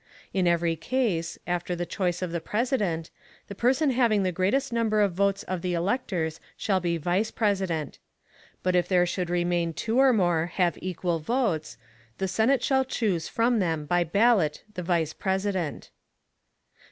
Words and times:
In 0.33 0.47
every 0.47 0.75
Case, 0.75 1.37
after 1.45 1.75
the 1.75 1.85
Choice 1.85 2.23
of 2.23 2.31
the 2.31 2.41
President, 2.41 3.11
the 3.47 3.53
Person 3.53 3.91
having 3.91 4.23
the 4.23 4.31
greatest 4.31 4.73
Number 4.73 4.99
of 4.99 5.13
Votes 5.13 5.43
of 5.43 5.61
the 5.61 5.75
Electors 5.75 6.39
shall 6.57 6.79
be 6.79 6.97
the 6.97 7.03
Vice 7.03 7.29
President. 7.29 7.99
But 8.63 8.75
if 8.75 8.87
there 8.87 9.05
should 9.05 9.29
remain 9.29 9.73
two 9.73 9.99
or 9.99 10.11
more 10.11 10.47
have 10.55 10.75
equal 10.81 11.19
Votes, 11.19 11.77
the 12.17 12.27
Senate 12.27 12.63
shall 12.63 12.83
chuse 12.83 13.27
from 13.27 13.59
them 13.59 13.85
by 13.85 14.03
Ballot 14.03 14.63
the 14.73 14.81
Vice 14.81 15.13
President. 15.13 15.91